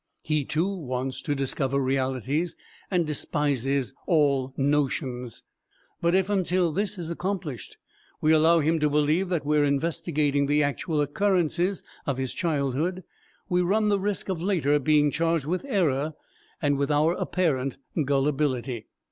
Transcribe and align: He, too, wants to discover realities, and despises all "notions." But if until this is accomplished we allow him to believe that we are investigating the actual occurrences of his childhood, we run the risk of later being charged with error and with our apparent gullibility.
He, 0.23 0.45
too, 0.45 0.67
wants 0.67 1.21
to 1.21 1.35
discover 1.35 1.79
realities, 1.79 2.55
and 2.89 3.05
despises 3.05 3.93
all 4.07 4.51
"notions." 4.57 5.43
But 6.01 6.15
if 6.15 6.27
until 6.27 6.71
this 6.71 6.97
is 6.97 7.11
accomplished 7.11 7.77
we 8.19 8.31
allow 8.31 8.61
him 8.61 8.79
to 8.79 8.89
believe 8.89 9.29
that 9.29 9.45
we 9.45 9.59
are 9.59 9.63
investigating 9.63 10.47
the 10.47 10.63
actual 10.63 11.01
occurrences 11.01 11.83
of 12.07 12.17
his 12.17 12.33
childhood, 12.33 13.03
we 13.47 13.61
run 13.61 13.89
the 13.89 13.99
risk 13.99 14.27
of 14.27 14.41
later 14.41 14.79
being 14.79 15.11
charged 15.11 15.45
with 15.45 15.65
error 15.65 16.13
and 16.59 16.79
with 16.79 16.89
our 16.89 17.13
apparent 17.13 17.77
gullibility. 18.03 18.87